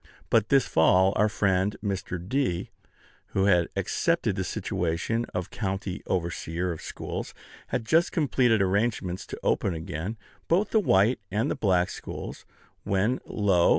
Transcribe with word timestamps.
But 0.31 0.49
this 0.49 0.65
fall 0.65 1.13
our 1.15 1.29
friend 1.29 1.77
Mr. 1.83 2.17
D., 2.27 2.71
who 3.35 3.45
had 3.45 3.67
accepted 3.75 4.35
the 4.35 4.43
situation 4.43 5.25
of 5.31 5.51
county 5.51 6.01
overseer 6.07 6.71
of 6.71 6.81
schools, 6.81 7.35
had 7.67 7.85
just 7.85 8.11
completed 8.11 8.63
arrangements 8.63 9.27
to 9.27 9.39
open 9.43 9.75
again 9.75 10.17
both 10.47 10.71
the 10.71 10.79
white 10.79 11.19
and 11.29 11.51
the 11.51 11.55
black 11.55 11.91
schools, 11.91 12.45
when, 12.83 13.19
lo! 13.27 13.69